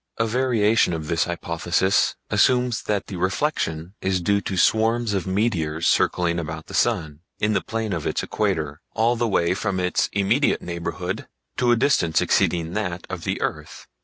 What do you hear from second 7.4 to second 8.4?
the plane of its